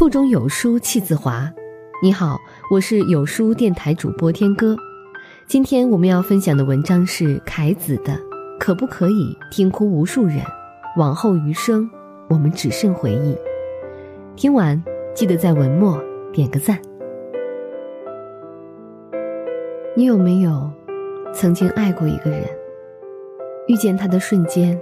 [0.00, 1.52] 腹中有书气自华。
[2.02, 2.38] 你好，
[2.70, 4.74] 我是有书电台主播天歌。
[5.46, 8.14] 今天我们要分享的文章是凯子的
[8.58, 10.38] 《可不可以听哭无数人，
[10.96, 11.86] 往后余生
[12.30, 13.34] 我们只剩回忆》。
[14.36, 14.82] 听完
[15.14, 16.78] 记得在文末点个赞。
[19.94, 20.72] 你有没有
[21.34, 22.48] 曾经爱过一个人？
[23.68, 24.80] 遇见他的瞬间，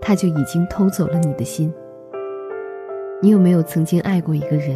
[0.00, 1.72] 他就已经偷走了你的心。
[3.22, 4.74] 你有没有曾经爱过一个人？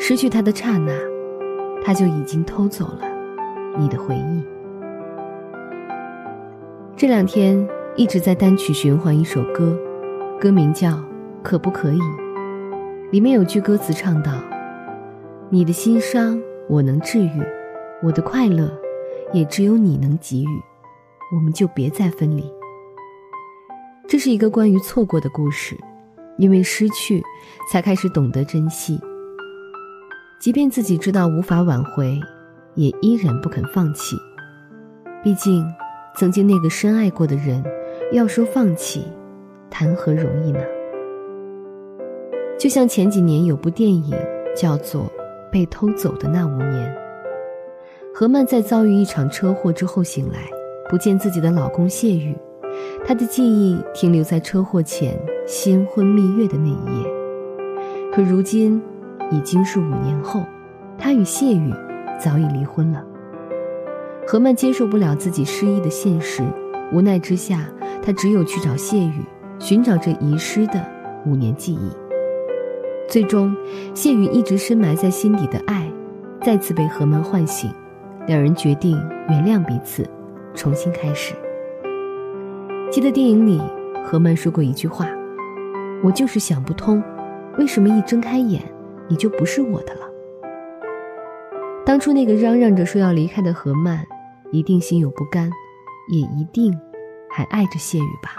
[0.00, 0.90] 失去他的刹那，
[1.84, 3.02] 他就已经偷走了
[3.78, 4.42] 你的回忆。
[6.96, 9.78] 这两天一直在单曲循环一首歌，
[10.40, 10.88] 歌名叫
[11.42, 11.98] 《可不可以》。
[13.10, 14.32] 里面有句歌词唱道
[15.50, 17.42] ：“你的心伤我能治愈，
[18.02, 18.72] 我的快乐
[19.30, 20.62] 也只有你能给予，
[21.34, 22.50] 我们就别再分离。”
[24.08, 25.76] 这是一个关于错过的故事。
[26.38, 27.22] 因为失去，
[27.70, 28.98] 才开始懂得珍惜。
[30.40, 32.18] 即便自己知道无法挽回，
[32.74, 34.16] 也依然不肯放弃。
[35.22, 35.64] 毕竟，
[36.16, 37.62] 曾经那个深爱过的人，
[38.10, 39.04] 要说放弃，
[39.70, 40.60] 谈何容易呢？
[42.58, 44.12] 就像前几年有部电影
[44.56, 45.02] 叫做
[45.50, 46.90] 《被偷走的那五年》，
[48.14, 50.48] 何曼在遭遇一场车祸之后醒来，
[50.88, 52.36] 不见自己的老公谢宇。
[53.06, 57.08] 他的记忆停留在车祸前新婚蜜月的那一夜，
[58.12, 58.80] 可如今
[59.30, 60.42] 已经是五年后，
[60.98, 61.72] 他与谢宇
[62.20, 63.04] 早已离婚了。
[64.26, 66.42] 何曼接受不了自己失忆的现实，
[66.92, 67.68] 无奈之下，
[68.02, 69.24] 他只有去找谢宇，
[69.58, 70.84] 寻找这遗失的
[71.26, 71.90] 五年记忆。
[73.08, 73.54] 最终，
[73.94, 75.90] 谢宇一直深埋在心底的爱，
[76.40, 77.70] 再次被何曼唤醒，
[78.26, 78.96] 两人决定
[79.28, 80.08] 原谅彼此，
[80.54, 81.34] 重新开始。
[82.92, 83.58] 记得电影里，
[84.04, 85.08] 何曼说过一句话
[86.04, 87.02] ：“我就是想不通，
[87.56, 88.62] 为什么一睁开眼，
[89.08, 90.00] 你就不是我的了。”
[91.86, 94.06] 当初那个嚷嚷着说要离开的何曼，
[94.50, 95.50] 一定心有不甘，
[96.10, 96.78] 也一定
[97.30, 98.32] 还爱着谢宇吧。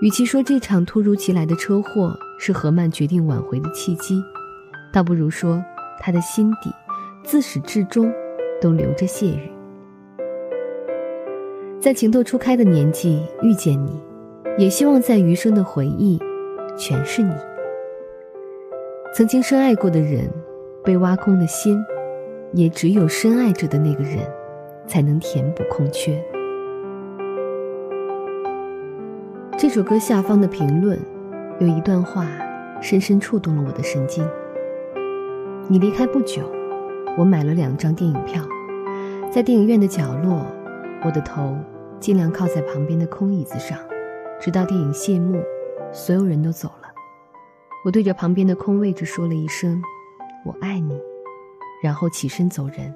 [0.00, 4.18] 与其说这场突如其来的车祸是何曼决定挽回的契机，
[4.90, 5.62] 倒不如说
[6.00, 6.72] 他的心底
[7.22, 8.10] 自始至终
[8.62, 9.57] 都留着谢宇。
[11.80, 14.00] 在情窦初开的年纪遇见你，
[14.58, 16.18] 也希望在余生的回忆，
[16.76, 17.30] 全是你。
[19.14, 20.28] 曾经深爱过的人，
[20.82, 21.78] 被挖空的心，
[22.52, 24.18] 也只有深爱着的那个人，
[24.88, 26.20] 才能填补空缺。
[29.56, 30.98] 这首歌下方的评论，
[31.60, 32.26] 有一段话，
[32.80, 34.26] 深深触动了我的神经。
[35.68, 36.42] 你离开不久，
[37.16, 38.42] 我买了两张电影票，
[39.30, 40.44] 在电影院的角落。
[41.04, 41.56] 我的头
[42.00, 43.78] 尽量靠在旁边的空椅子上，
[44.40, 45.40] 直到电影谢幕，
[45.92, 46.88] 所有人都走了。
[47.84, 49.80] 我对着旁边的空位置说了一声
[50.44, 51.00] “我爱你”，
[51.80, 52.92] 然后起身走人。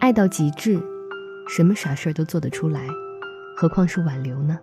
[0.00, 0.78] 爱到极致，
[1.48, 2.86] 什么傻事儿都做得出来，
[3.56, 4.58] 何况是挽留呢？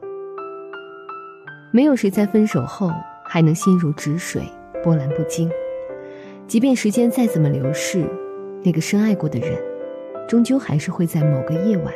[1.72, 2.92] 没有谁在分手后
[3.26, 4.44] 还能心如止水、
[4.84, 5.50] 波澜不惊。
[6.48, 8.08] 即便时间再怎么流逝，
[8.64, 9.60] 那个深爱过的人。
[10.28, 11.94] 终究还是会在某个夜晚，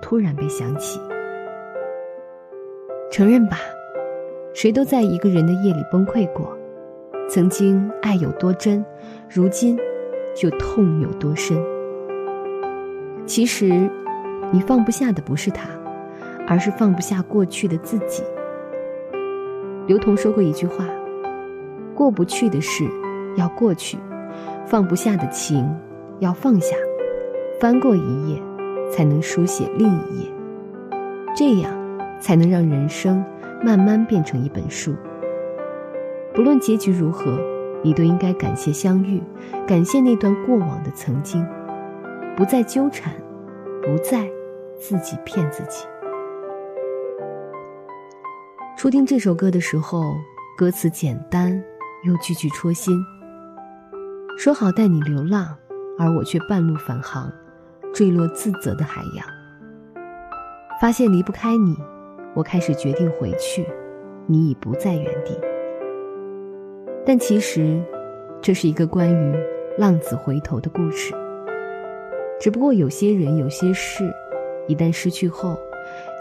[0.00, 0.98] 突然被想起。
[3.10, 3.58] 承认吧，
[4.54, 6.56] 谁都在一个人的夜里崩溃过。
[7.28, 8.82] 曾经爱有多真，
[9.28, 9.78] 如今
[10.34, 11.58] 就痛有多深。
[13.26, 13.68] 其实，
[14.50, 15.68] 你放不下的不是他，
[16.46, 18.22] 而是放不下过去的自己。
[19.86, 20.86] 刘同说过一句话
[21.94, 22.88] ：“过不去的事
[23.36, 23.98] 要过去，
[24.66, 25.70] 放不下的情
[26.20, 26.74] 要放下。”
[27.60, 28.40] 翻过一页，
[28.92, 30.32] 才能书写另一页，
[31.34, 31.72] 这样
[32.20, 33.24] 才能让人生
[33.64, 34.94] 慢慢变成一本书。
[36.32, 37.36] 不论结局如何，
[37.82, 39.20] 你都应该感谢相遇，
[39.66, 41.44] 感谢那段过往的曾经，
[42.36, 43.12] 不再纠缠，
[43.82, 44.30] 不再
[44.78, 45.84] 自己骗自己。
[48.76, 50.14] 初听这首歌的时候，
[50.56, 51.60] 歌词简单
[52.04, 52.96] 又句句戳心。
[54.36, 55.56] 说好带你流浪，
[55.98, 57.28] 而我却半路返航。
[57.92, 59.26] 坠落自责的海洋。
[60.80, 61.76] 发现离不开你，
[62.34, 63.66] 我开始决定回去，
[64.26, 65.38] 你已不在原地。
[67.04, 67.82] 但其实，
[68.40, 69.36] 这是一个关于
[69.76, 71.14] 浪子回头的故事。
[72.38, 74.04] 只不过有些人、有些事，
[74.68, 75.58] 一旦失去后，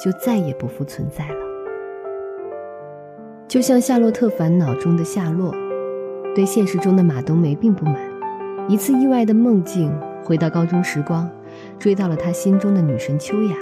[0.04, 1.36] 就再也不复存在了。
[3.48, 5.54] 就像《夏洛特烦恼》中的夏洛，
[6.34, 7.96] 对现实中的马冬梅并不满。
[8.68, 9.94] 一次意外的梦境，
[10.24, 11.30] 回到高中时光。
[11.80, 13.56] 追到了他心中的女神秋雅，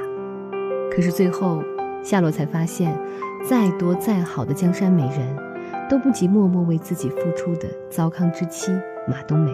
[0.92, 1.62] 可是最后，
[2.04, 2.98] 夏洛才发现，
[3.48, 5.38] 再多再好的江山美人，
[5.90, 8.72] 都不及默默为自己付出的糟糠之妻
[9.08, 9.52] 马冬梅。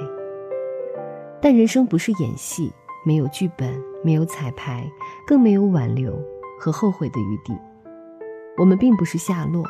[1.42, 2.72] 但人生不是演戏，
[3.06, 3.68] 没有剧本，
[4.04, 4.86] 没有彩排，
[5.26, 6.14] 更没有挽留
[6.60, 7.58] 和后悔的余地。
[8.58, 9.64] 我们并不是夏洛，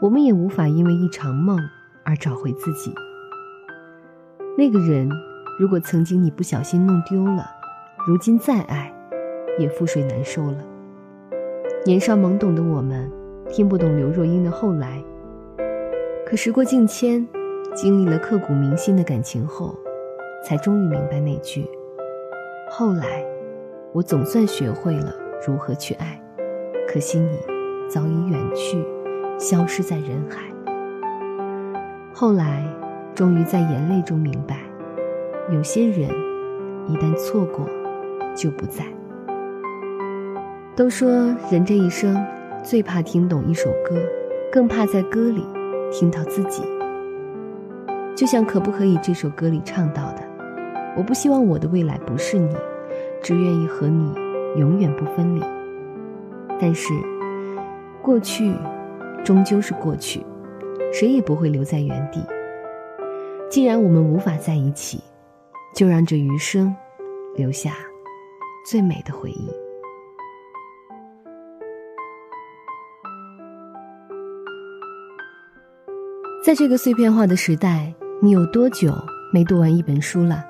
[0.00, 1.58] 我们也无法因为一场梦
[2.04, 2.94] 而找回自己。
[4.56, 5.10] 那个人，
[5.58, 7.50] 如果曾经你不小心弄丢了，
[8.06, 8.90] 如今再爱，
[9.58, 10.56] 也覆水难收了。
[11.84, 13.10] 年少懵懂的我们，
[13.46, 15.04] 听不懂刘若英的后来。
[16.24, 17.28] 可时过境迁，
[17.74, 19.74] 经历了刻骨铭心的感情后，
[20.42, 21.68] 才终于明白那句：
[22.70, 23.22] 后来，
[23.92, 25.12] 我总算学会了
[25.46, 26.18] 如何去爱，
[26.88, 27.38] 可惜你
[27.86, 28.82] 早已远去，
[29.38, 30.40] 消失在人海。
[32.14, 32.64] 后来，
[33.14, 34.56] 终于在眼泪中明白，
[35.52, 36.08] 有些人，
[36.88, 37.66] 一旦错过，
[38.34, 38.84] 就不在。
[40.76, 41.08] 都说
[41.50, 42.16] 人这一生
[42.62, 43.96] 最怕听懂一首歌，
[44.50, 45.44] 更怕在歌里
[45.92, 46.62] 听到自己。
[48.16, 50.22] 就像《可不可以》这首歌里唱到的
[50.96, 52.54] ：“我不希望我的未来不是你，
[53.22, 54.14] 只愿意和你
[54.56, 55.42] 永远不分离。”
[56.60, 56.92] 但是，
[58.02, 58.54] 过去
[59.24, 60.24] 终究是过去，
[60.92, 62.20] 谁也不会留在原地。
[63.50, 65.00] 既然我们无法在一起，
[65.74, 66.74] 就让这余生
[67.36, 67.72] 留下
[68.64, 69.48] 最美的回忆。
[76.44, 77.92] 在这个碎片化的时代，
[78.22, 78.94] 你有多久
[79.32, 80.42] 没读完一本书了？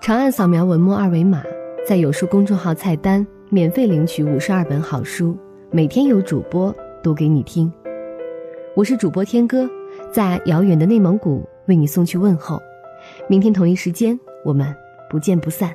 [0.00, 1.42] 长按扫描文末二维码，
[1.86, 5.36] 在有书公众号菜单免费领取五十二本好书，
[5.70, 7.70] 每天有主播读给你听。
[8.74, 9.68] 我是主播天歌，
[10.10, 12.58] 在遥远的内蒙古为你送去问候。
[13.28, 14.74] 明天同一时间，我们
[15.10, 15.74] 不见不散。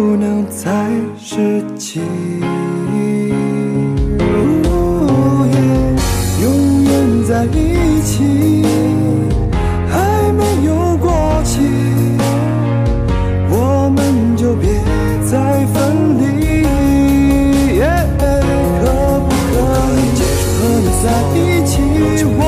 [0.00, 0.70] 不能再
[1.18, 2.00] 拾起？
[6.40, 8.64] 永远在一起，
[9.90, 11.58] 还没有过期，
[13.50, 13.98] 我们
[14.36, 14.70] 就别
[15.26, 15.76] 再分
[16.20, 16.22] 离。
[17.80, 18.86] 可
[19.18, 19.58] 不可
[19.98, 20.06] 以
[20.54, 21.36] 和你在一
[21.66, 21.72] 起？
[22.38, 22.40] 我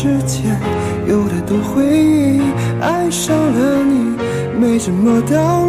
[0.00, 0.58] 之间
[1.06, 2.40] 有太多回忆，
[2.80, 4.16] 爱上了你，
[4.58, 5.59] 没什么道理。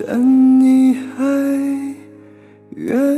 [0.00, 1.24] 趁你还
[2.70, 3.09] 愿